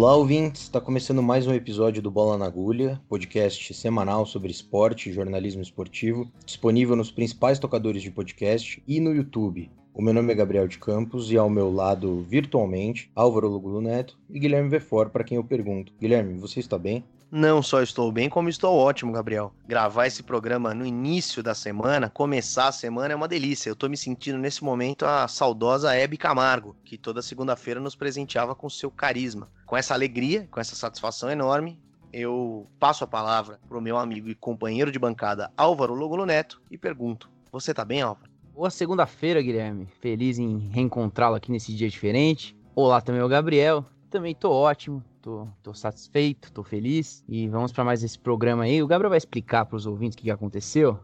[0.00, 0.62] Olá, ouvintes!
[0.62, 5.60] Está começando mais um episódio do Bola na Agulha, podcast semanal sobre esporte e jornalismo
[5.60, 9.68] esportivo, disponível nos principais tocadores de podcast e no YouTube.
[9.92, 14.16] O meu nome é Gabriel de Campos e ao meu lado, virtualmente, Álvaro Lugulo Neto
[14.30, 15.92] e Guilherme Vefor, para quem eu pergunto.
[16.00, 17.04] Guilherme, você está bem?
[17.28, 19.52] Não só estou bem, como estou ótimo, Gabriel.
[19.66, 23.68] Gravar esse programa no início da semana, começar a semana é uma delícia.
[23.68, 28.54] Eu estou me sentindo nesse momento a saudosa Hebe Camargo, que toda segunda-feira nos presenteava
[28.54, 29.48] com seu carisma.
[29.68, 31.78] Com essa alegria, com essa satisfação enorme,
[32.10, 36.60] eu passo a palavra para o meu amigo e companheiro de bancada Álvaro Logolo Neto
[36.70, 38.30] e pergunto: Você tá bem, Álvaro?
[38.54, 39.86] Boa segunda-feira, Guilherme.
[40.00, 42.56] Feliz em reencontrá-lo aqui nesse dia diferente.
[42.74, 43.84] Olá também o Gabriel.
[44.08, 47.22] Também tô ótimo tô, tô satisfeito, tô feliz.
[47.28, 48.82] E vamos para mais esse programa aí.
[48.82, 50.98] O Gabriel vai explicar para os ouvintes o que, que aconteceu.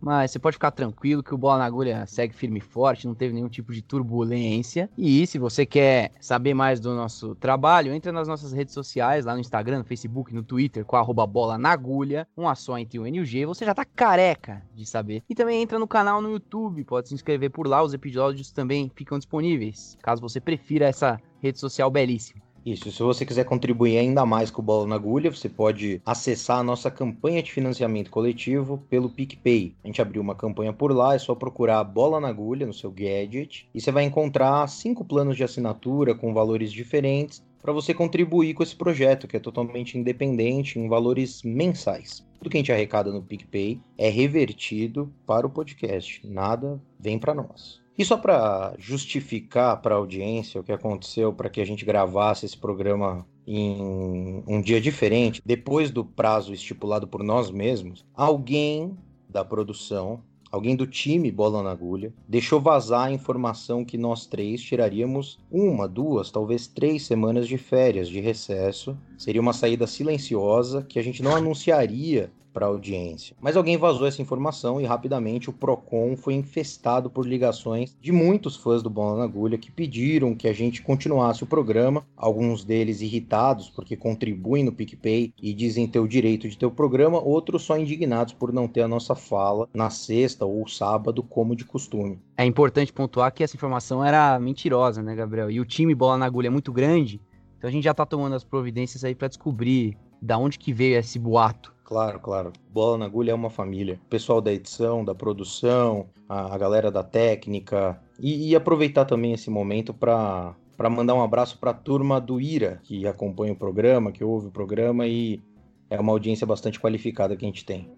[0.00, 3.14] Mas você pode ficar tranquilo que o Bola na Agulha segue firme e forte, não
[3.14, 4.88] teve nenhum tipo de turbulência.
[4.96, 9.34] E se você quer saber mais do nosso trabalho, entra nas nossas redes sociais, lá
[9.34, 13.06] no Instagram, no Facebook, no Twitter, com a Bola na Agulha, um só entre o
[13.06, 15.22] N e o G, você já tá careca de saber.
[15.28, 18.90] E também entra no canal no YouTube, pode se inscrever por lá, os episódios também
[18.94, 22.45] ficam disponíveis, caso você prefira essa rede social belíssima.
[22.66, 26.58] Isso, se você quiser contribuir ainda mais com o Bola na Agulha, você pode acessar
[26.58, 29.72] a nossa campanha de financiamento coletivo pelo PicPay.
[29.84, 32.90] A gente abriu uma campanha por lá, é só procurar Bola na Agulha no seu
[32.90, 38.52] gadget e você vai encontrar cinco planos de assinatura com valores diferentes para você contribuir
[38.54, 42.26] com esse projeto, que é totalmente independente, em valores mensais.
[42.40, 47.32] Tudo que a gente arrecada no PicPay é revertido para o podcast, nada vem para
[47.32, 47.85] nós.
[47.98, 52.44] E só para justificar para a audiência o que aconteceu para que a gente gravasse
[52.44, 58.96] esse programa em um dia diferente, depois do prazo estipulado por nós mesmos, alguém
[59.28, 64.60] da produção, alguém do time Bola na Agulha, deixou vazar a informação que nós três
[64.60, 68.96] tiraríamos uma, duas, talvez três semanas de férias, de recesso.
[69.16, 73.36] Seria uma saída silenciosa que a gente não anunciaria para a audiência.
[73.38, 78.56] Mas alguém vazou essa informação e rapidamente o Procon foi infestado por ligações de muitos
[78.56, 83.02] fãs do Bola na Agulha que pediram que a gente continuasse o programa, alguns deles
[83.02, 87.62] irritados porque contribuem no PicPay e dizem ter o direito de ter o programa, outros
[87.62, 92.18] só indignados por não ter a nossa fala na sexta ou sábado como de costume.
[92.38, 95.50] É importante pontuar que essa informação era mentirosa, né, Gabriel?
[95.50, 97.20] E o time Bola na Agulha é muito grande,
[97.58, 100.98] então a gente já tá tomando as providências aí para descobrir da onde que veio
[100.98, 101.75] esse boato.
[101.86, 102.52] Claro, claro.
[102.68, 104.00] Bola na Agulha é uma família.
[104.06, 108.02] O pessoal da edição, da produção, a, a galera da técnica.
[108.18, 112.38] E, e aproveitar também esse momento para para mandar um abraço para a turma do
[112.38, 115.40] IRA, que acompanha o programa, que ouve o programa e
[115.88, 117.88] é uma audiência bastante qualificada que a gente tem.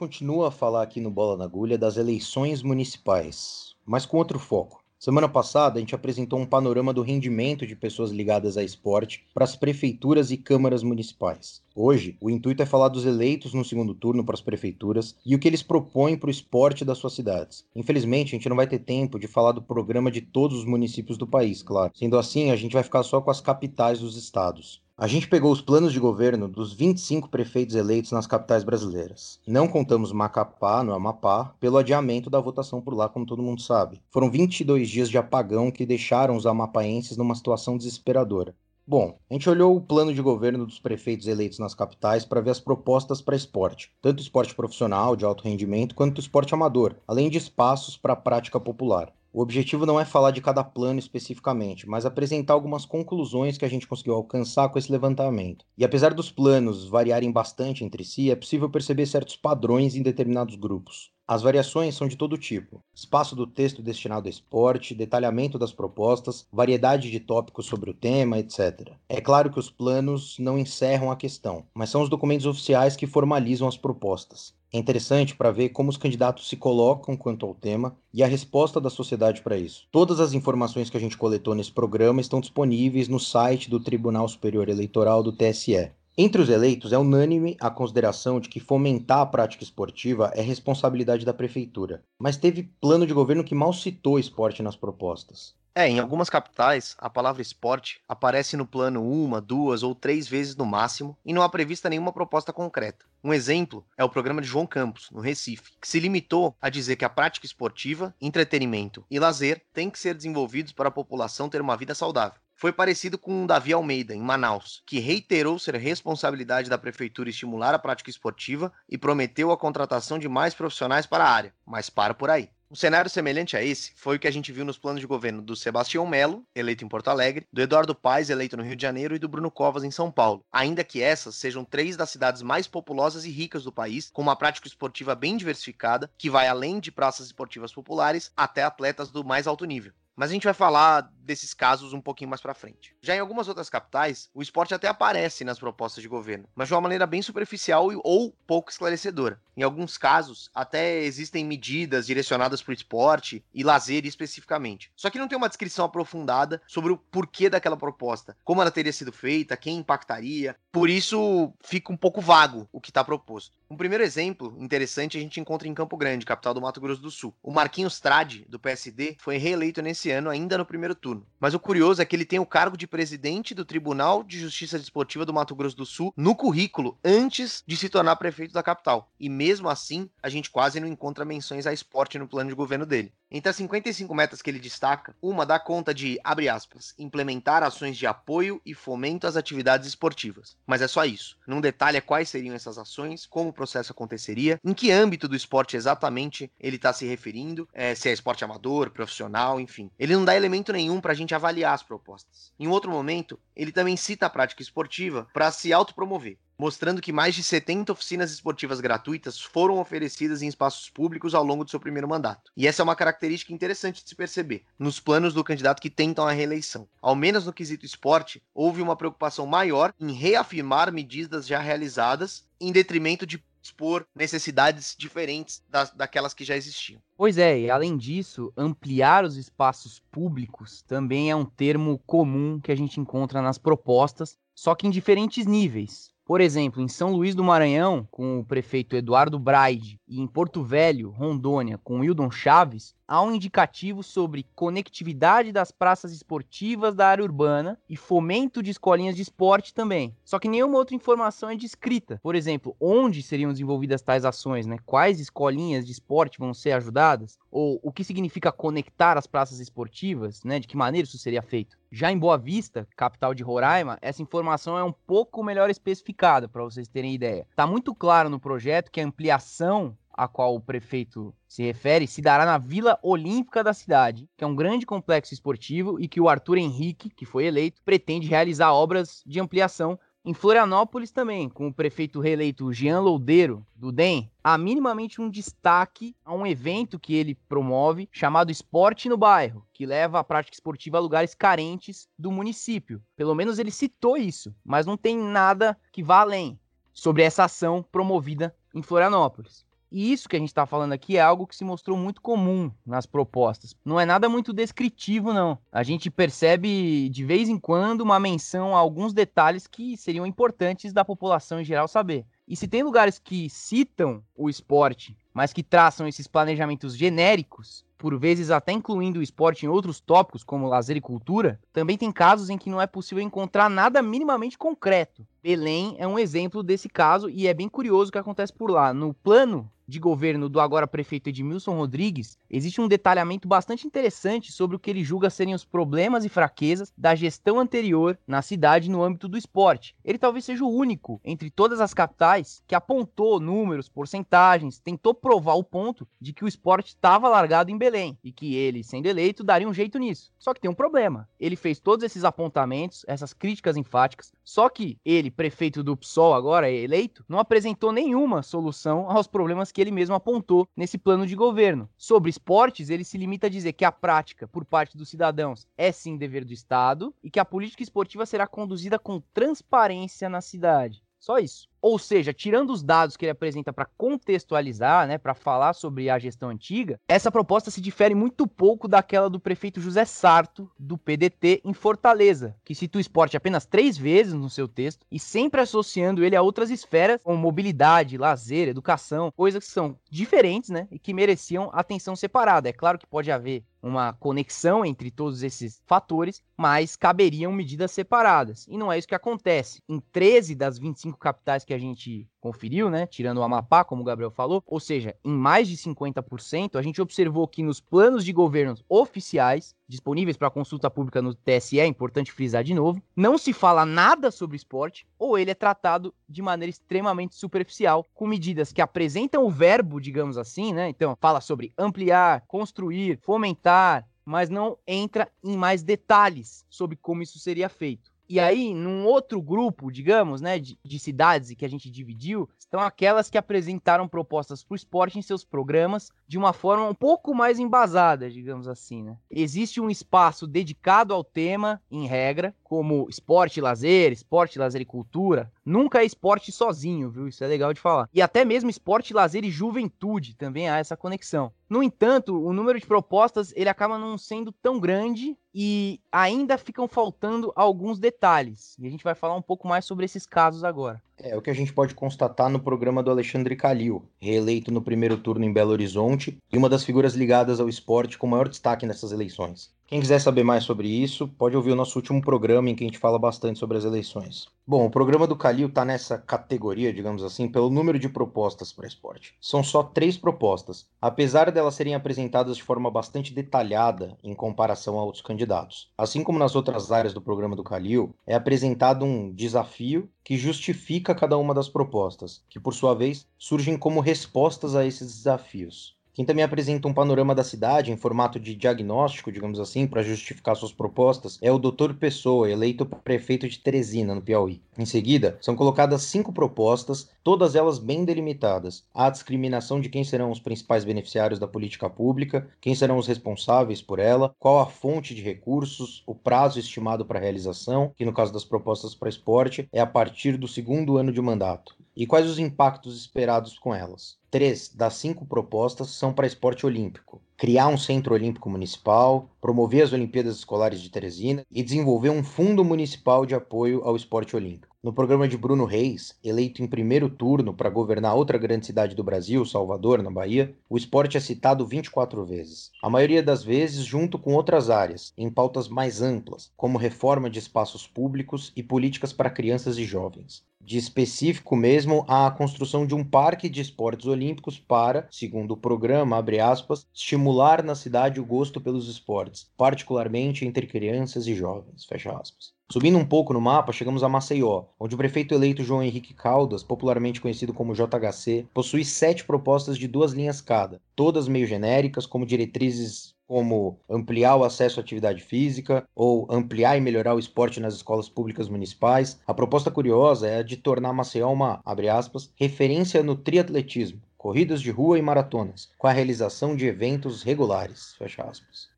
[0.00, 4.82] Continua a falar aqui no Bola na Agulha das eleições municipais, mas com outro foco.
[4.98, 9.44] Semana passada a gente apresentou um panorama do rendimento de pessoas ligadas a esporte para
[9.44, 11.62] as prefeituras e câmaras municipais.
[11.76, 15.38] Hoje, o intuito é falar dos eleitos no segundo turno para as prefeituras e o
[15.38, 17.66] que eles propõem para o esporte das suas cidades.
[17.76, 21.18] Infelizmente, a gente não vai ter tempo de falar do programa de todos os municípios
[21.18, 21.92] do país, claro.
[21.94, 24.82] Sendo assim, a gente vai ficar só com as capitais dos estados.
[25.02, 29.40] A gente pegou os planos de governo dos 25 prefeitos eleitos nas capitais brasileiras.
[29.46, 34.02] Não contamos Macapá, no Amapá, pelo adiamento da votação por lá, como todo mundo sabe.
[34.10, 38.54] Foram 22 dias de apagão que deixaram os amapaenses numa situação desesperadora.
[38.90, 42.50] Bom, a gente olhou o plano de governo dos prefeitos eleitos nas capitais para ver
[42.50, 47.38] as propostas para esporte, tanto esporte profissional de alto rendimento quanto esporte amador, além de
[47.38, 49.12] espaços para a prática popular.
[49.32, 53.68] O objetivo não é falar de cada plano especificamente, mas apresentar algumas conclusões que a
[53.68, 55.64] gente conseguiu alcançar com esse levantamento.
[55.78, 60.56] E apesar dos planos variarem bastante entre si, é possível perceber certos padrões em determinados
[60.56, 61.12] grupos.
[61.30, 66.44] As variações são de todo tipo: espaço do texto destinado a esporte, detalhamento das propostas,
[66.52, 68.94] variedade de tópicos sobre o tema, etc.
[69.08, 73.06] É claro que os planos não encerram a questão, mas são os documentos oficiais que
[73.06, 74.52] formalizam as propostas.
[74.72, 78.80] É interessante para ver como os candidatos se colocam quanto ao tema e a resposta
[78.80, 79.86] da sociedade para isso.
[79.92, 84.26] Todas as informações que a gente coletou nesse programa estão disponíveis no site do Tribunal
[84.26, 85.92] Superior Eleitoral do TSE.
[86.18, 91.24] Entre os eleitos, é unânime a consideração de que fomentar a prática esportiva é responsabilidade
[91.24, 95.54] da prefeitura, mas teve plano de governo que mal citou esporte nas propostas.
[95.72, 100.56] É, em algumas capitais, a palavra esporte aparece no plano uma, duas ou três vezes
[100.56, 103.06] no máximo e não há prevista nenhuma proposta concreta.
[103.22, 106.96] Um exemplo é o programa de João Campos, no Recife, que se limitou a dizer
[106.96, 111.60] que a prática esportiva, entretenimento e lazer têm que ser desenvolvidos para a população ter
[111.60, 116.68] uma vida saudável foi parecido com o Davi Almeida, em Manaus, que reiterou ser responsabilidade
[116.68, 121.30] da prefeitura estimular a prática esportiva e prometeu a contratação de mais profissionais para a
[121.30, 122.50] área, mas para por aí.
[122.70, 125.40] Um cenário semelhante a esse foi o que a gente viu nos planos de governo
[125.40, 129.16] do Sebastião Melo, eleito em Porto Alegre, do Eduardo Paes, eleito no Rio de Janeiro,
[129.16, 130.44] e do Bruno Covas, em São Paulo.
[130.52, 134.36] Ainda que essas sejam três das cidades mais populosas e ricas do país, com uma
[134.36, 139.46] prática esportiva bem diversificada, que vai além de praças esportivas populares até atletas do mais
[139.46, 139.94] alto nível.
[140.20, 142.94] Mas a gente vai falar desses casos um pouquinho mais para frente.
[143.00, 146.74] Já em algumas outras capitais, o esporte até aparece nas propostas de governo, mas de
[146.74, 149.40] uma maneira bem superficial ou pouco esclarecedora.
[149.56, 154.90] Em alguns casos, até existem medidas direcionadas para o esporte e lazer especificamente.
[154.96, 158.92] Só que não tem uma descrição aprofundada sobre o porquê daquela proposta, como ela teria
[158.92, 160.56] sido feita, quem impactaria.
[160.72, 163.54] Por isso, fica um pouco vago o que está proposto.
[163.70, 167.10] Um primeiro exemplo interessante a gente encontra em Campo Grande, capital do Mato Grosso do
[167.10, 167.34] Sul.
[167.42, 171.26] O Marquinhos Trade, do PSD, foi reeleito nesse ano, ainda no primeiro turno.
[171.38, 174.78] Mas o curioso é que ele tem o cargo de presidente do Tribunal de Justiça
[174.78, 179.10] Desportiva do Mato Grosso do Sul no currículo antes de se tornar prefeito da capital.
[179.18, 182.86] E mesmo assim, a gente quase não encontra menções a esporte no plano de governo
[182.86, 183.12] dele.
[183.32, 187.96] Entre as 55 metas que ele destaca, uma dá conta de, abre aspas, implementar ações
[187.96, 190.56] de apoio e fomento às atividades esportivas.
[190.66, 191.38] Mas é só isso.
[191.46, 195.76] Não detalha quais seriam essas ações, como o processo aconteceria, em que âmbito do esporte
[195.76, 199.90] exatamente ele está se referindo, é, se é esporte amador, profissional, enfim.
[199.96, 202.52] Ele não dá elemento nenhum para a gente avaliar as propostas.
[202.58, 207.34] Em outro momento, ele também cita a prática esportiva para se autopromover mostrando que mais
[207.34, 212.06] de 70 oficinas esportivas gratuitas foram oferecidas em espaços públicos ao longo do seu primeiro
[212.06, 212.52] mandato.
[212.54, 216.28] E essa é uma característica interessante de se perceber nos planos do candidato que tentam
[216.28, 216.86] a reeleição.
[217.00, 222.70] Ao menos no quesito esporte, houve uma preocupação maior em reafirmar medidas já realizadas em
[222.70, 227.00] detrimento de expor necessidades diferentes das, daquelas que já existiam.
[227.16, 232.72] Pois é, e além disso, ampliar os espaços públicos também é um termo comum que
[232.72, 236.10] a gente encontra nas propostas, só que em diferentes níveis.
[236.30, 240.64] Por exemplo, em São Luís do Maranhão, com o prefeito Eduardo Braide, e em Porto
[240.64, 247.22] Velho, Rondônia, com Wildon Chaves, há um indicativo sobre conectividade das praças esportivas da área
[247.22, 250.16] urbana e fomento de escolinhas de esporte também.
[250.24, 252.18] Só que nenhuma outra informação é descrita.
[252.22, 254.78] Por exemplo, onde seriam desenvolvidas tais ações, né?
[254.84, 257.38] Quais escolinhas de esporte vão ser ajudadas?
[257.48, 260.58] Ou o que significa conectar as praças esportivas, né?
[260.58, 261.78] De que maneira isso seria feito?
[261.92, 266.62] Já em Boa Vista, capital de Roraima, essa informação é um pouco melhor especificada, para
[266.62, 267.46] vocês terem ideia.
[267.50, 272.20] Está muito claro no projeto que a ampliação a qual o prefeito se refere se
[272.20, 276.28] dará na Vila Olímpica da cidade, que é um grande complexo esportivo e que o
[276.28, 281.72] Arthur Henrique, que foi eleito, pretende realizar obras de ampliação em Florianópolis também, com o
[281.72, 287.34] prefeito reeleito Jean Loudeiro, do DEM, há minimamente um destaque a um evento que ele
[287.48, 293.02] promove chamado Esporte no Bairro, que leva a prática esportiva a lugares carentes do município.
[293.16, 296.60] Pelo menos ele citou isso, mas não tem nada que vá além
[296.92, 299.64] sobre essa ação promovida em Florianópolis.
[299.90, 302.70] E isso que a gente está falando aqui é algo que se mostrou muito comum
[302.86, 303.74] nas propostas.
[303.84, 305.58] Não é nada muito descritivo, não.
[305.72, 310.92] A gente percebe de vez em quando uma menção a alguns detalhes que seriam importantes
[310.92, 312.24] da população em geral saber.
[312.46, 318.18] E se tem lugares que citam o esporte, mas que traçam esses planejamentos genéricos, por
[318.18, 322.48] vezes até incluindo o esporte em outros tópicos, como lazer e cultura, também tem casos
[322.48, 325.26] em que não é possível encontrar nada minimamente concreto.
[325.42, 328.94] Belém é um exemplo desse caso e é bem curioso o que acontece por lá.
[328.94, 334.76] No plano de governo do agora prefeito Edmilson Rodrigues, existe um detalhamento bastante interessante sobre
[334.76, 339.02] o que ele julga serem os problemas e fraquezas da gestão anterior na cidade no
[339.02, 339.96] âmbito do esporte.
[340.04, 345.54] Ele talvez seja o único entre todas as capitais que apontou números, porcentagens, tentou provar
[345.54, 349.42] o ponto de que o esporte estava largado em Belém e que ele, sendo eleito,
[349.42, 350.30] daria um jeito nisso.
[350.38, 351.28] Só que tem um problema.
[351.38, 356.70] Ele fez todos esses apontamentos, essas críticas enfáticas, só que ele, prefeito do PSOL agora
[356.70, 361.34] eleito, não apresentou nenhuma solução aos problemas que que ele mesmo apontou nesse plano de
[361.34, 361.88] governo.
[361.96, 365.90] Sobre esportes, ele se limita a dizer que a prática por parte dos cidadãos é
[365.90, 371.02] sim dever do Estado e que a política esportiva será conduzida com transparência na cidade.
[371.18, 371.69] Só isso.
[371.82, 376.18] Ou seja, tirando os dados que ele apresenta para contextualizar, né, para falar sobre a
[376.18, 381.62] gestão antiga, essa proposta se difere muito pouco daquela do prefeito José Sarto, do PDT,
[381.64, 386.24] em Fortaleza, que cita o esporte apenas três vezes no seu texto e sempre associando
[386.24, 391.14] ele a outras esferas como mobilidade, lazer, educação, coisas que são diferentes, né, e que
[391.14, 392.68] mereciam atenção separada.
[392.68, 398.66] É claro que pode haver uma conexão entre todos esses fatores, mas caberiam medidas separadas.
[398.68, 399.82] E não é isso que acontece.
[399.88, 404.04] Em 13 das 25 capitais que a gente conferiu, né, tirando o Amapá, como o
[404.04, 408.32] Gabriel falou, ou seja, em mais de 50%, a gente observou que nos planos de
[408.32, 413.52] governo oficiais, disponíveis para consulta pública no TSE, é importante frisar de novo, não se
[413.52, 418.82] fala nada sobre esporte, ou ele é tratado de maneira extremamente superficial, com medidas que
[418.82, 420.88] apresentam o verbo, digamos assim, né?
[420.88, 427.38] Então, fala sobre ampliar, construir, fomentar, mas não entra em mais detalhes sobre como isso
[427.38, 428.10] seria feito.
[428.30, 432.78] E aí, num outro grupo, digamos, né, de, de cidades que a gente dividiu, estão
[432.78, 437.34] aquelas que apresentaram propostas para o esporte em seus programas de uma forma um pouco
[437.34, 439.16] mais embasada, digamos assim, né?
[439.28, 444.84] Existe um espaço dedicado ao tema, em regra, como esporte e lazer, esporte, lazer e
[444.84, 445.50] cultura.
[445.70, 447.28] Nunca é esporte sozinho, viu?
[447.28, 448.08] Isso é legal de falar.
[448.12, 451.52] E até mesmo esporte, lazer e juventude também há essa conexão.
[451.68, 456.88] No entanto, o número de propostas ele acaba não sendo tão grande e ainda ficam
[456.88, 458.76] faltando alguns detalhes.
[458.80, 461.00] E a gente vai falar um pouco mais sobre esses casos agora.
[461.22, 465.18] É o que a gente pode constatar no programa do Alexandre Calil, reeleito no primeiro
[465.18, 469.12] turno em Belo Horizonte e uma das figuras ligadas ao esporte com maior destaque nessas
[469.12, 469.70] eleições.
[469.90, 472.86] Quem quiser saber mais sobre isso, pode ouvir o nosso último programa em que a
[472.86, 474.46] gente fala bastante sobre as eleições.
[474.64, 478.86] Bom, o programa do Calil está nessa categoria, digamos assim, pelo número de propostas para
[478.86, 479.34] esporte.
[479.40, 485.02] São só três propostas, apesar delas serem apresentadas de forma bastante detalhada em comparação a
[485.02, 485.90] outros candidatos.
[485.98, 491.09] Assim como nas outras áreas do programa do Calil, é apresentado um desafio que justifica
[491.14, 495.99] cada uma das propostas, que por sua vez surgem como respostas a esses desafios.
[496.20, 500.54] Quem também apresenta um panorama da cidade em formato de diagnóstico, digamos assim, para justificar
[500.54, 501.94] suas propostas, é o Dr.
[501.98, 504.60] Pessoa, eleito prefeito de Teresina, no Piauí.
[504.76, 508.84] Em seguida, são colocadas cinco propostas, todas elas bem delimitadas.
[508.94, 513.80] A discriminação de quem serão os principais beneficiários da política pública, quem serão os responsáveis
[513.80, 518.30] por ela, qual a fonte de recursos, o prazo estimado para realização, que no caso
[518.30, 522.38] das propostas para esporte é a partir do segundo ano de mandato, e quais os
[522.38, 524.18] impactos esperados com elas.
[524.30, 527.20] Três das cinco propostas são para esporte olímpico.
[527.36, 532.64] Criar um centro olímpico municipal, promover as Olimpíadas Escolares de Teresina e desenvolver um fundo
[532.64, 534.76] municipal de apoio ao esporte olímpico.
[534.82, 539.04] No programa de Bruno Reis, eleito em primeiro turno para governar outra grande cidade do
[539.04, 542.70] Brasil, Salvador, na Bahia, o esporte é citado 24 vezes.
[542.82, 547.38] A maioria das vezes junto com outras áreas, em pautas mais amplas, como reforma de
[547.38, 553.02] espaços públicos e políticas para crianças e jovens de específico mesmo a construção de um
[553.02, 558.60] parque de esportes olímpicos para, segundo o programa, abre aspas, estimular na cidade o gosto
[558.60, 562.52] pelos esportes, particularmente entre crianças e jovens, fecha aspas.
[562.70, 566.62] Subindo um pouco no mapa, chegamos a Maceió, onde o prefeito eleito João Henrique Caldas,
[566.62, 572.24] popularmente conhecido como JHC, possui sete propostas de duas linhas cada, todas meio genéricas, como
[572.24, 577.74] diretrizes como ampliar o acesso à atividade física ou ampliar e melhorar o esporte nas
[577.74, 579.20] escolas públicas municipais.
[579.24, 584.60] A proposta curiosa é a de tornar Maceió uma, abre aspas, referência no triatletismo, corridas
[584.60, 587.96] de rua e maratonas, com a realização de eventos regulares.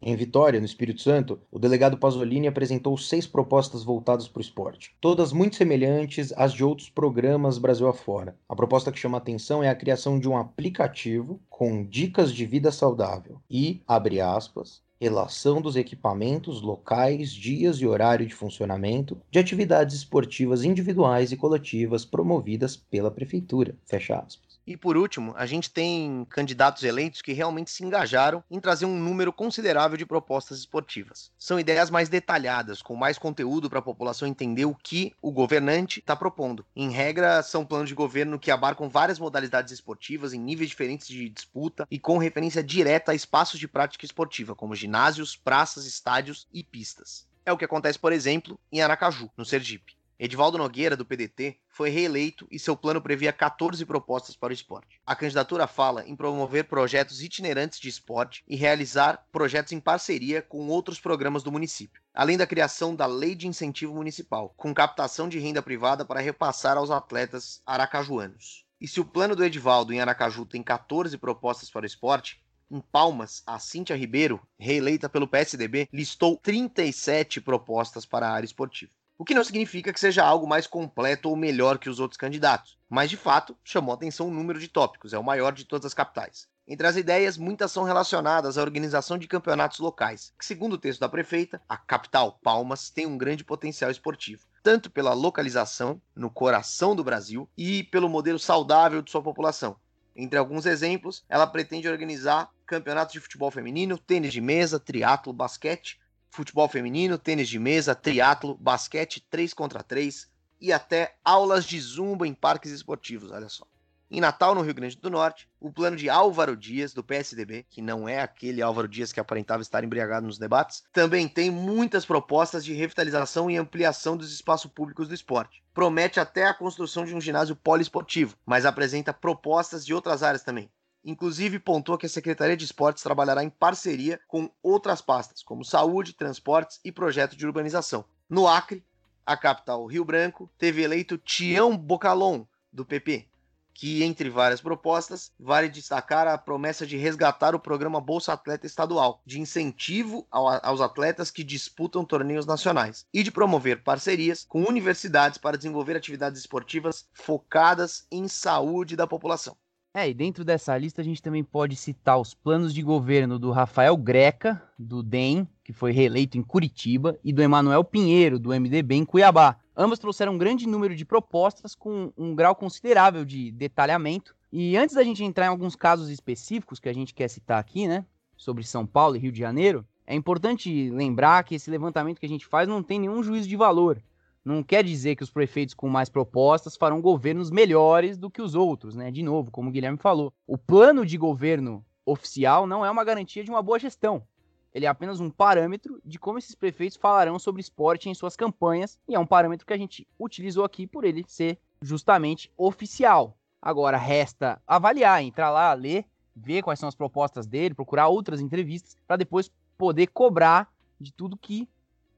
[0.01, 4.95] Em Vitória, no Espírito Santo, o delegado Pasolini apresentou seis propostas voltadas para o esporte,
[5.01, 8.37] todas muito semelhantes às de outros programas Brasil afora.
[8.49, 12.71] A proposta que chama atenção é a criação de um aplicativo com dicas de vida
[12.71, 19.97] saudável e, abre aspas, relação dos equipamentos, locais, dias e horário de funcionamento de atividades
[19.97, 23.77] esportivas individuais e coletivas promovidas pela prefeitura.
[23.85, 24.52] Fecha aspas.
[24.67, 28.99] E por último, a gente tem candidatos eleitos que realmente se engajaram em trazer um
[28.99, 31.33] número considerável de propostas esportivas.
[31.37, 36.01] São ideias mais detalhadas, com mais conteúdo para a população entender o que o governante
[36.01, 36.65] está propondo.
[36.77, 41.29] Em regra, são planos de governo que abarcam várias modalidades esportivas em níveis diferentes de
[41.29, 46.63] disputa e com referência direta a espaços de prática esportiva, como ginásios, praças, estádios e
[46.63, 47.27] pistas.
[47.45, 49.97] É o que acontece, por exemplo, em Aracaju, no Sergipe.
[50.25, 55.01] Edivaldo Nogueira, do PDT, foi reeleito e seu plano previa 14 propostas para o esporte.
[55.05, 60.69] A candidatura fala em promover projetos itinerantes de esporte e realizar projetos em parceria com
[60.69, 65.41] outros programas do município, além da criação da Lei de Incentivo Municipal, com captação de
[65.41, 68.65] renda privada para repassar aos atletas aracajuanos.
[68.81, 72.81] E se o plano do Edivaldo em Aracaju tem 14 propostas para o esporte, em
[72.81, 78.93] Palmas, a Cíntia Ribeiro, reeleita pelo PSDB, listou 37 propostas para a área esportiva.
[79.23, 82.77] O que não significa que seja algo mais completo ou melhor que os outros candidatos,
[82.91, 85.95] mas de fato chamou atenção o número de tópicos, é o maior de todas as
[85.95, 86.49] capitais.
[86.67, 90.99] Entre as ideias, muitas são relacionadas à organização de campeonatos locais, que, segundo o texto
[90.99, 96.97] da prefeita, a capital, Palmas, tem um grande potencial esportivo, tanto pela localização, no coração
[96.97, 99.77] do Brasil, e pelo modelo saudável de sua população.
[100.17, 106.02] Entre alguns exemplos, ela pretende organizar campeonatos de futebol feminino, tênis de mesa, triatlo, basquete,
[106.33, 110.27] futebol feminino, tênis de mesa, triatlo, basquete 3 contra 3
[110.59, 113.67] e até aulas de zumba em parques esportivos, olha só.
[114.11, 117.83] Em Natal, no Rio Grande do Norte, o plano de Álvaro Dias, do PSDB, que
[117.83, 122.65] não é aquele Álvaro Dias que aparentava estar embriagado nos debates, também tem muitas propostas
[122.65, 125.63] de revitalização e ampliação dos espaços públicos do esporte.
[125.75, 130.71] Promete até a construção de um ginásio poliesportivo, mas apresenta propostas de outras áreas também.
[131.05, 136.13] Inclusive, pontuou que a Secretaria de Esportes trabalhará em parceria com outras pastas, como saúde,
[136.13, 138.05] transportes e projeto de urbanização.
[138.29, 138.85] No Acre,
[139.27, 143.29] a capital Rio Branco teve eleito Tião Bocalon, do PP,
[143.75, 149.21] que, entre várias propostas, vale destacar a promessa de resgatar o programa Bolsa Atleta Estadual,
[149.27, 155.57] de incentivo aos atletas que disputam torneios nacionais, e de promover parcerias com universidades para
[155.57, 159.57] desenvolver atividades esportivas focadas em saúde da população.
[159.95, 163.51] É, e dentro dessa lista a gente também pode citar os planos de governo do
[163.51, 168.95] Rafael Greca, do DEM, que foi reeleito em Curitiba, e do Emanuel Pinheiro, do MDB,
[168.95, 169.59] em Cuiabá.
[169.77, 174.35] Ambos trouxeram um grande número de propostas com um grau considerável de detalhamento.
[174.51, 177.87] E antes da gente entrar em alguns casos específicos que a gente quer citar aqui,
[177.87, 182.27] né, sobre São Paulo e Rio de Janeiro, é importante lembrar que esse levantamento que
[182.27, 184.03] a gente faz não tem nenhum juízo de valor
[184.45, 188.55] não quer dizer que os prefeitos com mais propostas farão governos melhores do que os
[188.55, 189.11] outros, né?
[189.11, 193.45] De novo, como o Guilherme falou, o plano de governo oficial não é uma garantia
[193.45, 194.27] de uma boa gestão.
[194.75, 198.99] Ele é apenas um parâmetro de como esses prefeitos falarão sobre esporte em suas campanhas,
[199.07, 203.37] e é um parâmetro que a gente utilizou aqui por ele ser justamente oficial.
[203.61, 208.97] Agora resta avaliar, entrar lá, ler, ver quais são as propostas dele, procurar outras entrevistas
[209.07, 211.69] para depois poder cobrar de tudo que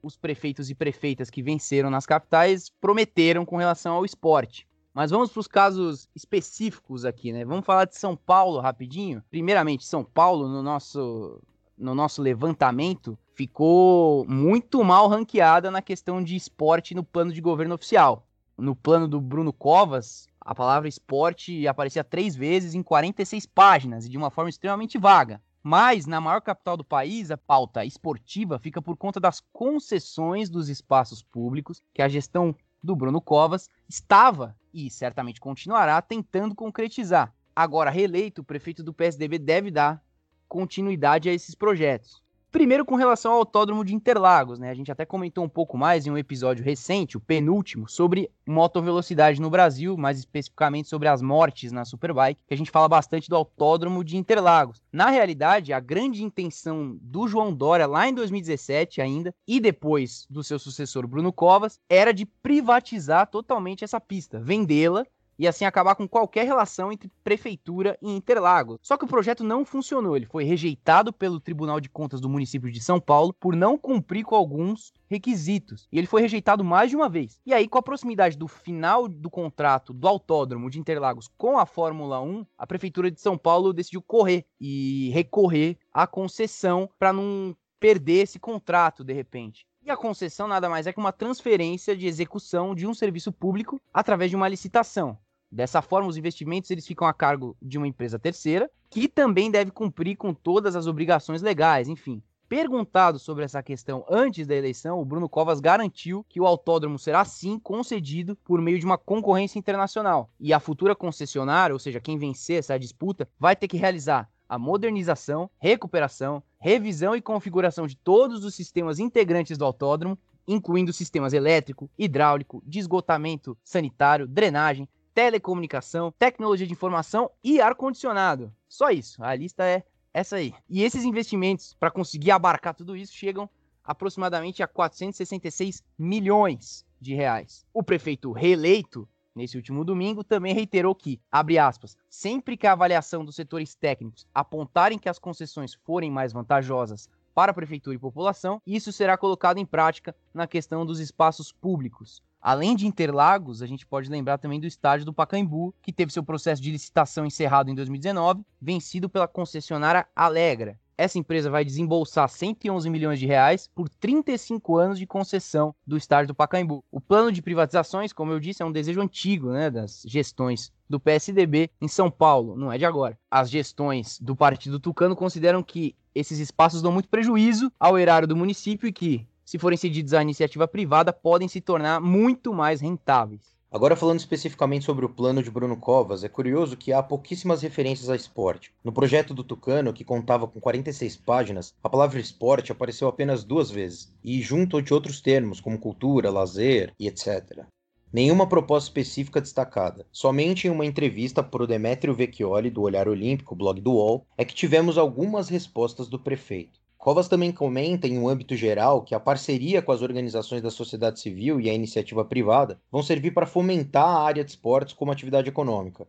[0.05, 4.67] os prefeitos e prefeitas que venceram nas capitais prometeram com relação ao esporte.
[4.93, 7.43] Mas vamos para os casos específicos aqui, né?
[7.43, 9.23] Vamos falar de São Paulo rapidinho.
[9.31, 11.41] Primeiramente, São Paulo, no nosso,
[11.75, 17.73] no nosso levantamento, ficou muito mal ranqueada na questão de esporte no plano de governo
[17.73, 18.25] oficial.
[18.57, 24.09] No plano do Bruno Covas, a palavra esporte aparecia três vezes em 46 páginas e
[24.09, 25.41] de uma forma extremamente vaga.
[25.67, 30.69] Mas na maior capital do país, a pauta esportiva fica por conta das concessões dos
[30.69, 37.33] espaços públicos que a gestão do Bruno Covas estava e certamente continuará tentando concretizar.
[37.55, 40.05] Agora reeleito, o prefeito do PSDB deve dar
[40.47, 42.21] continuidade a esses projetos.
[42.55, 44.69] Primeiro, com relação ao Autódromo de Interlagos, né?
[44.69, 49.41] A gente até comentou um pouco mais em um episódio recente, o penúltimo, sobre motovelocidade
[49.41, 53.35] no Brasil, mais especificamente sobre as mortes na Superbike, que a gente fala bastante do
[53.35, 54.81] Autódromo de Interlagos.
[54.89, 60.41] Na realidade, a grande intenção do João Dória, lá em 2017 ainda, e depois do
[60.41, 65.05] seu sucessor Bruno Covas, era de privatizar totalmente essa pista, vendê-la
[65.37, 68.77] e assim acabar com qualquer relação entre prefeitura e Interlagos.
[68.81, 72.71] Só que o projeto não funcionou, ele foi rejeitado pelo Tribunal de Contas do município
[72.71, 75.87] de São Paulo por não cumprir com alguns requisitos.
[75.91, 77.39] E ele foi rejeitado mais de uma vez.
[77.45, 81.65] E aí, com a proximidade do final do contrato do autódromo de Interlagos com a
[81.65, 87.55] Fórmula 1, a prefeitura de São Paulo decidiu correr e recorrer à concessão para não
[87.79, 89.67] perder esse contrato de repente.
[89.85, 93.79] E a concessão nada mais é que uma transferência de execução de um serviço público
[93.93, 95.15] através de uma licitação.
[95.51, 99.71] Dessa forma, os investimentos eles ficam a cargo de uma empresa terceira, que também deve
[99.71, 102.21] cumprir com todas as obrigações legais, enfim.
[102.47, 107.25] Perguntado sobre essa questão antes da eleição, o Bruno Covas garantiu que o autódromo será
[107.25, 110.29] sim concedido por meio de uma concorrência internacional.
[110.39, 114.59] E a futura concessionária, ou seja, quem vencer essa disputa, vai ter que realizar a
[114.59, 121.89] modernização, recuperação, revisão e configuração de todos os sistemas integrantes do autódromo, incluindo sistemas elétrico,
[121.97, 128.53] hidráulico, de esgotamento sanitário, drenagem, telecomunicação, tecnologia de informação e ar-condicionado.
[128.67, 129.23] Só isso.
[129.23, 129.81] A lista é
[130.13, 130.53] essa aí.
[130.69, 133.49] E esses investimentos, para conseguir abarcar tudo isso, chegam
[133.81, 137.65] aproximadamente a 466 milhões de reais.
[137.73, 143.23] O prefeito reeleito nesse último domingo também reiterou que, abre aspas, sempre que a avaliação
[143.23, 148.61] dos setores técnicos apontarem que as concessões forem mais vantajosas para a prefeitura e população,
[148.65, 152.23] isso será colocado em prática na questão dos espaços públicos.
[152.47, 156.21] Além de Interlagos, a gente pode lembrar também do estádio do Pacaembu, que teve seu
[156.21, 160.79] processo de licitação encerrado em 2019, vencido pela concessionária Alegra.
[160.95, 166.27] essa empresa vai desembolsar 111 milhões de reais por 35 anos de concessão do estádio
[166.27, 166.85] do Pacaembu.
[166.91, 170.99] O plano de privatizações, como eu disse, é um desejo antigo né, das gestões do
[170.99, 173.17] PSDB em São Paulo, não é de agora.
[173.29, 178.37] As gestões do Partido Tucano consideram que esses espaços dão muito prejuízo ao erário do
[178.37, 183.55] município e que, se forem cedidos à iniciativa privada, podem se tornar muito mais rentáveis.
[183.71, 188.09] Agora falando especificamente sobre o plano de Bruno Covas, é curioso que há pouquíssimas referências
[188.09, 188.71] a esporte.
[188.81, 193.69] No projeto do Tucano, que contava com 46 páginas, a palavra esporte apareceu apenas duas
[193.69, 197.65] vezes, e junto de outros termos como cultura, lazer e etc.
[198.13, 200.05] Nenhuma proposta específica destacada.
[200.09, 204.45] Somente em uma entrevista para o Demetrio Vecchioli, do Olhar Olímpico, blog do UOL, é
[204.45, 206.79] que tivemos algumas respostas do prefeito.
[207.05, 211.19] Covas também comenta, em um âmbito geral, que a parceria com as organizações da sociedade
[211.19, 215.47] civil e a iniciativa privada vão servir para fomentar a área de esportes como atividade
[215.47, 216.07] econômica.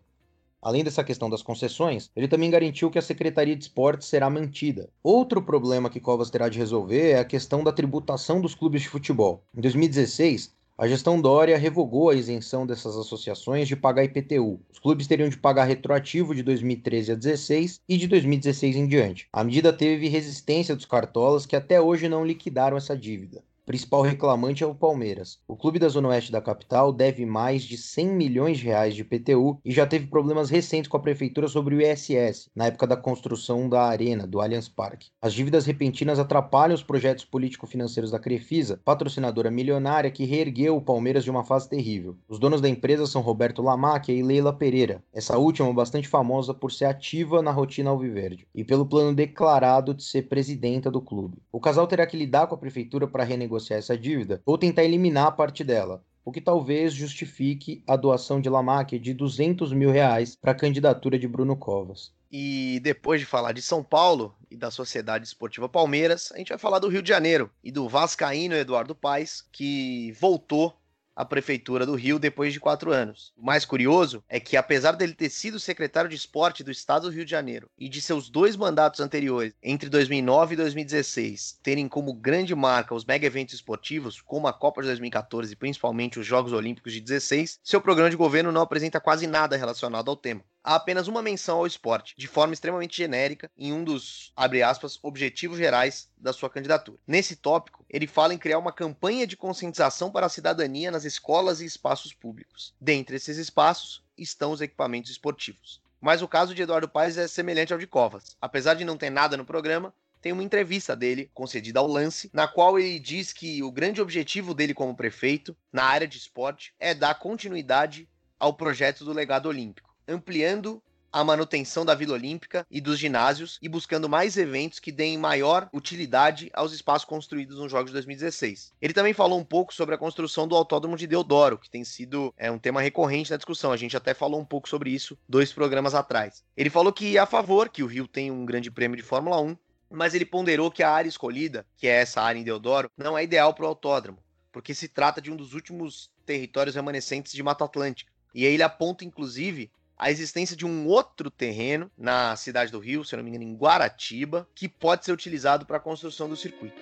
[0.63, 4.89] Além dessa questão das concessões, ele também garantiu que a Secretaria de Esportes será mantida.
[5.03, 8.89] Outro problema que Covas terá de resolver é a questão da tributação dos clubes de
[8.89, 9.45] futebol.
[9.55, 14.61] Em 2016, a gestão Dória revogou a isenção dessas associações de pagar IPTU.
[14.71, 19.27] Os clubes teriam de pagar retroativo de 2013 a 2016 e de 2016 em diante.
[19.33, 24.63] A medida teve resistência dos cartolas que até hoje não liquidaram essa dívida principal reclamante
[24.63, 25.41] é o Palmeiras.
[25.49, 29.03] O clube da Zona Oeste da capital deve mais de 100 milhões de reais de
[29.03, 32.97] PTU e já teve problemas recentes com a prefeitura sobre o ISS, na época da
[32.97, 35.09] construção da arena do Allianz Parque.
[35.21, 41.25] As dívidas repentinas atrapalham os projetos político-financeiros da Crefisa, patrocinadora milionária que reergueu o Palmeiras
[41.25, 42.17] de uma fase terrível.
[42.29, 46.71] Os donos da empresa são Roberto Lamacchia e Leila Pereira, essa última bastante famosa por
[46.71, 51.39] ser ativa na rotina alviverde e pelo plano declarado de ser presidenta do clube.
[51.51, 54.85] O casal terá que lidar com a prefeitura para renegociar renegociar essa dívida ou tentar
[54.85, 60.37] eliminar parte dela, o que talvez justifique a doação de Lamarck de 200 mil reais
[60.37, 62.12] para a candidatura de Bruno Covas.
[62.31, 66.59] E depois de falar de São Paulo e da Sociedade Esportiva Palmeiras, a gente vai
[66.59, 70.75] falar do Rio de Janeiro e do Vascaíno Eduardo Paes, que voltou
[71.17, 73.33] a prefeitura do Rio depois de quatro anos.
[73.35, 77.15] O mais curioso é que, apesar dele ter sido secretário de esporte do estado do
[77.15, 82.13] Rio de Janeiro e de seus dois mandatos anteriores, entre 2009 e 2016, terem como
[82.13, 86.53] grande marca os mega eventos esportivos, como a Copa de 2014 e principalmente os Jogos
[86.53, 90.75] Olímpicos de 16, seu programa de governo não apresenta quase nada relacionado ao tema há
[90.75, 95.57] apenas uma menção ao esporte, de forma extremamente genérica, em um dos, abre aspas, objetivos
[95.57, 96.99] gerais da sua candidatura.
[97.07, 101.61] Nesse tópico, ele fala em criar uma campanha de conscientização para a cidadania nas escolas
[101.61, 102.75] e espaços públicos.
[102.81, 105.81] Dentre esses espaços estão os equipamentos esportivos.
[106.01, 108.37] Mas o caso de Eduardo Paes é semelhante ao de Covas.
[108.43, 112.49] Apesar de não ter nada no programa, tem uma entrevista dele concedida ao Lance, na
[112.49, 116.93] qual ele diz que o grande objetivo dele como prefeito na área de esporte é
[116.93, 120.83] dar continuidade ao projeto do legado olímpico ampliando
[121.16, 125.66] a manutenção da Vila Olímpica e dos ginásios e buscando mais eventos que deem maior
[125.73, 128.75] utilidade aos espaços construídos nos Jogos de 2016.
[128.83, 132.35] Ele também falou um pouco sobre a construção do Autódromo de Deodoro, que tem sido
[132.37, 133.73] é, um tema recorrente na discussão.
[133.73, 136.45] A gente até falou um pouco sobre isso dois programas atrás.
[136.55, 139.40] Ele falou que é a favor que o Rio tenha um grande prêmio de Fórmula
[139.40, 139.57] 1,
[139.90, 143.25] mas ele ponderou que a área escolhida, que é essa área em Deodoro, não é
[143.25, 144.19] ideal para o autódromo,
[144.53, 148.12] porque se trata de um dos últimos territórios remanescentes de Mata Atlântica.
[148.35, 153.05] E aí ele aponta, inclusive, a existência de um outro terreno na cidade do Rio,
[153.05, 156.81] se não me engano, em Guaratiba, que pode ser utilizado para a construção do circuito.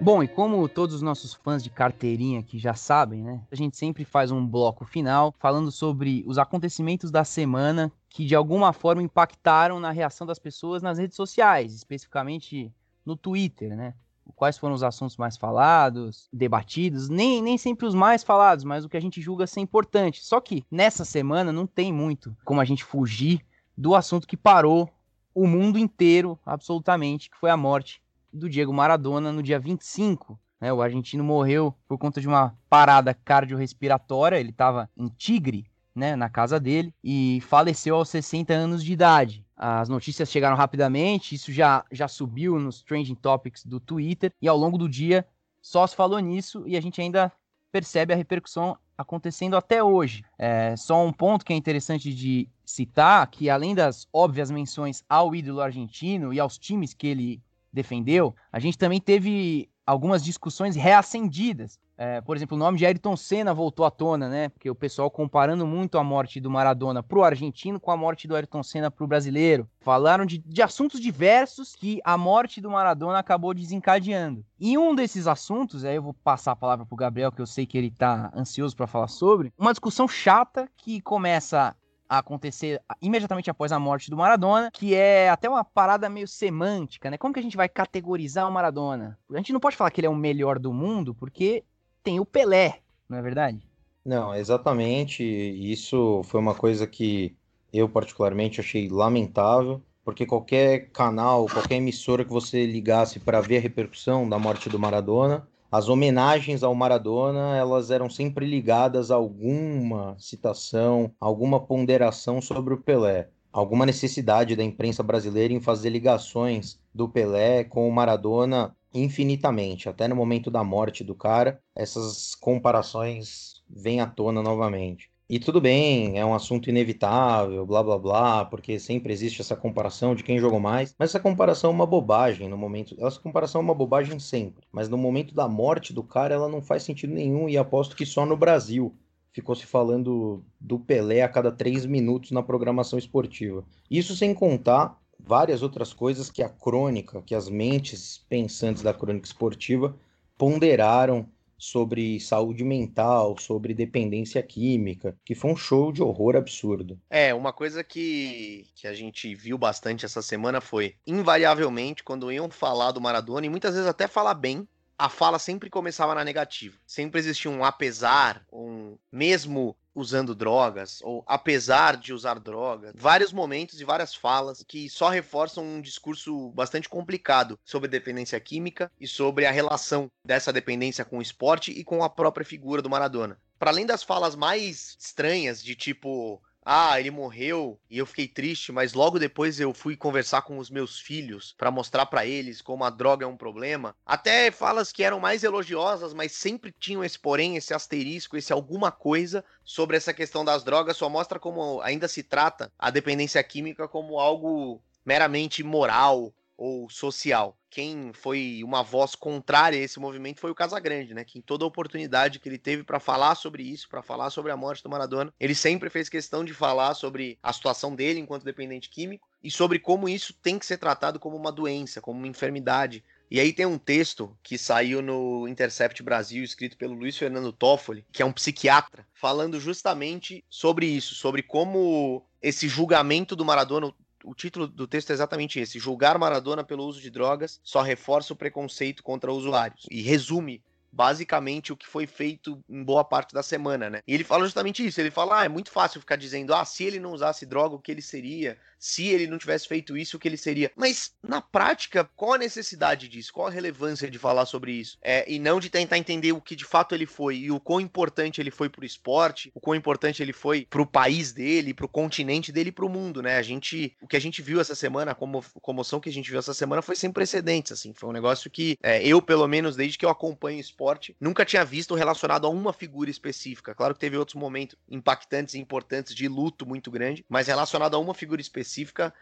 [0.00, 3.40] Bom, e como todos os nossos fãs de carteirinha aqui já sabem, né?
[3.52, 8.34] A gente sempre faz um bloco final falando sobre os acontecimentos da semana que de
[8.34, 12.72] alguma forma impactaram na reação das pessoas nas redes sociais, especificamente
[13.06, 13.94] no Twitter, né?
[14.34, 18.88] Quais foram os assuntos mais falados, debatidos, nem, nem sempre os mais falados, mas o
[18.88, 20.24] que a gente julga ser importante.
[20.24, 23.44] Só que nessa semana não tem muito como a gente fugir
[23.76, 24.88] do assunto que parou
[25.34, 30.38] o mundo inteiro, absolutamente, que foi a morte do Diego Maradona no dia 25.
[30.60, 30.72] Né?
[30.72, 36.30] O argentino morreu por conta de uma parada cardiorrespiratória, ele estava em Tigre, né, na
[36.30, 39.41] casa dele, e faleceu aos 60 anos de idade.
[39.56, 44.56] As notícias chegaram rapidamente, isso já, já subiu nos trending topics do Twitter, e ao
[44.56, 45.26] longo do dia
[45.60, 47.30] só se falou nisso e a gente ainda
[47.70, 50.24] percebe a repercussão acontecendo até hoje.
[50.38, 55.34] É, só um ponto que é interessante de citar, que além das óbvias menções ao
[55.34, 61.78] ídolo argentino e aos times que ele defendeu, a gente também teve algumas discussões reacendidas
[61.96, 64.48] é, por exemplo, o nome de Ayrton Senna voltou à tona, né?
[64.48, 68.34] Porque o pessoal comparando muito a morte do Maradona pro argentino com a morte do
[68.34, 69.68] Ayrton Senna pro brasileiro.
[69.80, 74.44] Falaram de, de assuntos diversos que a morte do Maradona acabou desencadeando.
[74.58, 77.66] E um desses assuntos, aí eu vou passar a palavra pro Gabriel, que eu sei
[77.66, 81.76] que ele tá ansioso para falar sobre, uma discussão chata que começa
[82.08, 87.10] a acontecer imediatamente após a morte do Maradona, que é até uma parada meio semântica,
[87.10, 87.16] né?
[87.16, 89.18] Como que a gente vai categorizar o Maradona?
[89.32, 91.64] A gente não pode falar que ele é o melhor do mundo, porque
[92.02, 93.66] tem o Pelé, não é verdade?
[94.04, 95.22] Não, exatamente.
[95.22, 97.36] Isso foi uma coisa que
[97.72, 103.60] eu particularmente achei lamentável, porque qualquer canal, qualquer emissora que você ligasse para ver a
[103.60, 110.14] repercussão da morte do Maradona, as homenagens ao Maradona, elas eram sempre ligadas a alguma
[110.18, 117.08] citação, alguma ponderação sobre o Pelé, alguma necessidade da imprensa brasileira em fazer ligações do
[117.08, 124.00] Pelé com o Maradona infinitamente, até no momento da morte do cara, essas comparações vêm
[124.00, 125.10] à tona novamente.
[125.28, 130.14] E tudo bem, é um assunto inevitável, blá blá blá, porque sempre existe essa comparação
[130.14, 132.94] de quem jogou mais, mas essa comparação é uma bobagem no momento.
[132.98, 136.60] Essa comparação é uma bobagem sempre, mas no momento da morte do cara ela não
[136.60, 138.94] faz sentido nenhum e aposto que só no Brasil
[139.32, 143.64] ficou se falando do Pelé a cada três minutos na programação esportiva.
[143.90, 149.26] Isso sem contar várias outras coisas que a crônica, que as mentes pensantes da crônica
[149.26, 149.96] esportiva
[150.36, 151.28] ponderaram
[151.62, 156.98] sobre saúde mental, sobre dependência química, que foi um show de horror absurdo.
[157.08, 162.50] É, uma coisa que, que a gente viu bastante essa semana foi, invariavelmente, quando iam
[162.50, 164.66] falar do Maradona, e muitas vezes até falar bem,
[164.98, 166.76] a fala sempre começava na negativa.
[166.84, 173.80] Sempre existia um apesar, um mesmo usando drogas, ou apesar de usar drogas, vários momentos
[173.80, 179.46] e várias falas que só reforçam um discurso bastante complicado sobre dependência química e sobre
[179.46, 183.38] a relação dessa dependência com o esporte e com a própria figura do Maradona.
[183.58, 188.70] Para além das falas mais estranhas, de tipo, ah, ele morreu e eu fiquei triste,
[188.70, 192.84] mas logo depois eu fui conversar com os meus filhos para mostrar para eles como
[192.84, 193.96] a droga é um problema.
[194.06, 198.92] Até falas que eram mais elogiosas, mas sempre tinham esse porém, esse asterisco, esse alguma
[198.92, 203.88] coisa sobre essa questão das drogas, só mostra como ainda se trata a dependência química
[203.88, 207.58] como algo meramente moral ou social.
[207.68, 211.24] Quem foi uma voz contrária a esse movimento foi o Casagrande, né?
[211.24, 214.56] Que em toda oportunidade que ele teve para falar sobre isso, para falar sobre a
[214.56, 218.88] morte do Maradona, ele sempre fez questão de falar sobre a situação dele enquanto dependente
[218.88, 223.02] químico e sobre como isso tem que ser tratado como uma doença, como uma enfermidade.
[223.28, 228.04] E aí tem um texto que saiu no Intercept Brasil, escrito pelo Luiz Fernando Toffoli,
[228.12, 233.92] que é um psiquiatra, falando justamente sobre isso, sobre como esse julgamento do Maradona,
[234.24, 238.32] o título do texto é exatamente esse: julgar Maradona pelo uso de drogas só reforça
[238.32, 239.86] o preconceito contra usuários.
[239.90, 244.00] E resume basicamente o que foi feito em boa parte da semana, né?
[244.06, 245.00] E ele fala justamente isso.
[245.00, 247.80] Ele fala: ah, é muito fácil ficar dizendo, ah, se ele não usasse droga, o
[247.80, 248.58] que ele seria?
[248.82, 250.72] Se ele não tivesse feito isso, o que ele seria?
[250.74, 253.32] Mas na prática, qual a necessidade disso?
[253.32, 254.98] Qual a relevância de falar sobre isso?
[255.00, 257.80] É, e não de tentar entender o que de fato ele foi e o quão
[257.80, 262.50] importante ele foi pro esporte, o quão importante ele foi pro país dele, pro continente
[262.50, 263.36] dele pro mundo, né?
[263.36, 266.40] A gente, o que a gente viu essa semana, a comoção que a gente viu
[266.40, 267.94] essa semana foi sem precedentes, assim.
[267.94, 271.64] Foi um negócio que é, eu, pelo menos, desde que eu acompanho esporte, nunca tinha
[271.64, 273.76] visto relacionado a uma figura específica.
[273.76, 277.98] Claro que teve outros momentos impactantes e importantes de luto muito grande, mas relacionado a
[278.00, 278.71] uma figura específica,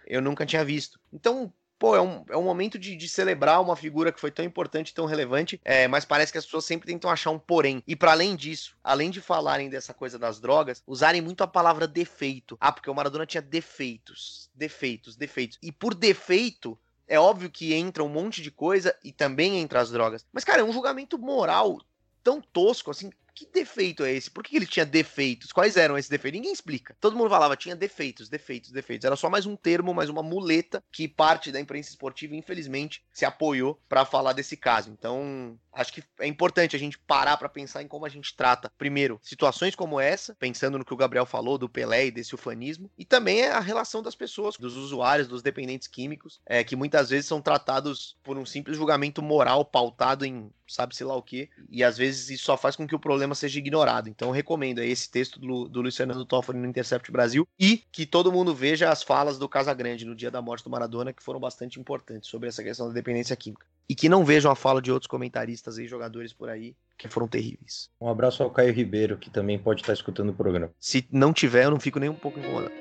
[0.07, 1.01] eu nunca tinha visto.
[1.13, 4.45] Então, pô, é um, é um momento de, de celebrar uma figura que foi tão
[4.45, 7.83] importante, tão relevante, é, mas parece que as pessoas sempre tentam achar um porém.
[7.87, 11.89] E para além disso, além de falarem dessa coisa das drogas, usarem muito a palavra
[11.89, 12.57] defeito.
[12.61, 15.59] Ah, porque o Maradona tinha defeitos, defeitos, defeitos.
[15.63, 19.91] E por defeito, é óbvio que entra um monte de coisa e também entra as
[19.91, 20.25] drogas.
[20.31, 21.81] Mas, cara, é um julgamento moral
[22.23, 24.31] tão tosco, assim, que defeito é esse?
[24.31, 25.51] Por que ele tinha defeitos?
[25.51, 26.39] Quais eram esses defeitos?
[26.39, 26.95] Ninguém explica.
[27.01, 29.07] Todo mundo falava, tinha defeitos, defeitos, defeitos.
[29.07, 33.25] Era só mais um termo, mais uma muleta que parte da imprensa esportiva, infelizmente, se
[33.25, 34.91] apoiou para falar desse caso.
[34.91, 38.71] Então, acho que é importante a gente parar para pensar em como a gente trata,
[38.77, 42.91] primeiro, situações como essa, pensando no que o Gabriel falou do Pelé e desse ufanismo,
[42.99, 47.27] e também a relação das pessoas, dos usuários, dos dependentes químicos, é, que muitas vezes
[47.27, 51.99] são tratados por um simples julgamento moral pautado em sabe-se lá o que, e às
[51.99, 54.09] vezes isso só faz com que o problema seja ignorado.
[54.09, 58.55] Então recomendo esse texto do, do Luiz Toffoli no Intercept Brasil e que todo mundo
[58.55, 62.31] veja as falas do Casagrande no dia da morte do Maradona, que foram bastante importantes
[62.31, 63.67] sobre essa questão da dependência química.
[63.91, 67.27] E que não vejam a fala de outros comentaristas e jogadores por aí, que foram
[67.27, 67.91] terríveis.
[68.01, 70.71] Um abraço ao Caio Ribeiro, que também pode estar escutando o programa.
[70.79, 72.73] Se não tiver, eu não fico nem um pouco incomodado.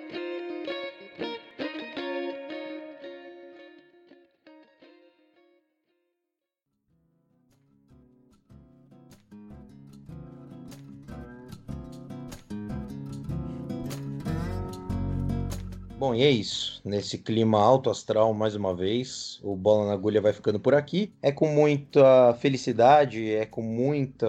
[16.09, 16.81] Bom, e é isso.
[16.83, 21.13] Nesse clima alto astral, mais uma vez, o Bola na Agulha vai ficando por aqui.
[21.21, 24.27] É com muita felicidade, é com muita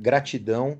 [0.00, 0.78] gratidão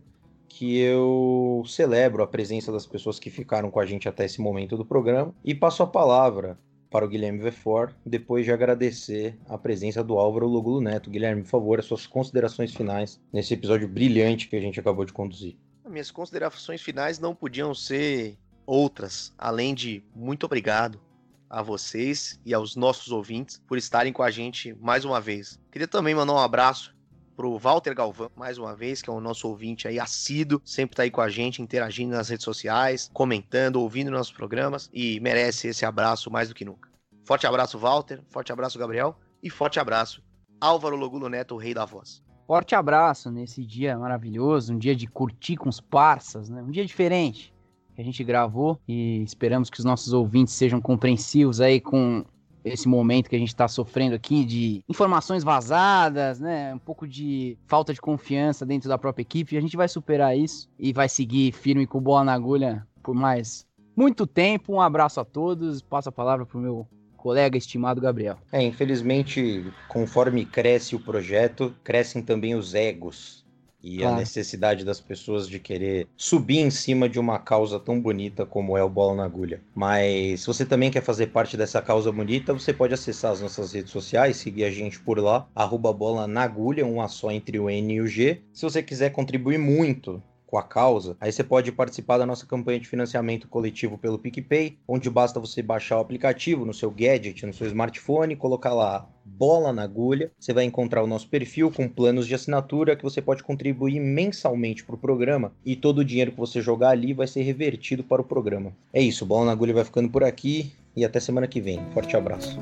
[0.48, 4.78] que eu celebro a presença das pessoas que ficaram com a gente até esse momento
[4.78, 6.58] do programa e passo a palavra
[6.90, 11.10] para o Guilherme Vefor, depois de agradecer a presença do Álvaro Logulo Neto.
[11.10, 15.12] Guilherme, por favor, as suas considerações finais nesse episódio brilhante que a gente acabou de
[15.12, 15.54] conduzir.
[15.86, 21.00] Minhas considerações finais não podiam ser outras, além de muito obrigado
[21.48, 25.60] a vocês e aos nossos ouvintes por estarem com a gente mais uma vez.
[25.70, 26.94] Queria também mandar um abraço
[27.36, 31.02] pro Walter Galvão, mais uma vez, que é o nosso ouvinte aí assíduo, sempre tá
[31.02, 35.84] aí com a gente, interagindo nas redes sociais, comentando, ouvindo nossos programas e merece esse
[35.84, 36.88] abraço mais do que nunca.
[37.24, 40.22] Forte abraço, Walter, forte abraço, Gabriel, e forte abraço,
[40.60, 42.22] Álvaro Logulo Neto, o rei da voz.
[42.46, 46.62] Forte abraço nesse dia maravilhoso, um dia de curtir com os parças, né?
[46.62, 47.53] Um dia diferente
[47.94, 52.24] que a gente gravou e esperamos que os nossos ouvintes sejam compreensivos aí com
[52.64, 56.74] esse momento que a gente está sofrendo aqui de informações vazadas, né?
[56.74, 59.56] Um pouco de falta de confiança dentro da própria equipe.
[59.56, 63.66] A gente vai superar isso e vai seguir firme com bola na agulha por mais
[63.94, 64.72] muito tempo.
[64.72, 65.82] Um abraço a todos.
[65.82, 68.38] Passo a palavra para o meu colega estimado Gabriel.
[68.50, 73.43] É, infelizmente, conforme cresce o projeto, crescem também os egos
[73.84, 74.14] e claro.
[74.14, 78.78] a necessidade das pessoas de querer subir em cima de uma causa tão bonita como
[78.78, 79.60] é o Bola na Agulha.
[79.74, 83.74] Mas se você também quer fazer parte dessa causa bonita, você pode acessar as nossas
[83.74, 87.58] redes sociais, seguir a gente por lá, arroba bola na agulha, um a só entre
[87.58, 88.40] o N e o G.
[88.52, 92.78] Se você quiser contribuir muito com a causa, aí você pode participar da nossa campanha
[92.78, 97.52] de financiamento coletivo pelo PicPay, onde basta você baixar o aplicativo no seu gadget, no
[97.52, 100.30] seu smartphone, colocar lá bola na agulha.
[100.38, 104.84] Você vai encontrar o nosso perfil com planos de assinatura que você pode contribuir mensalmente
[104.84, 108.22] para o programa e todo o dinheiro que você jogar ali vai ser revertido para
[108.22, 108.72] o programa.
[108.92, 111.80] É isso, bola na agulha vai ficando por aqui e até semana que vem.
[111.92, 112.58] Forte abraço.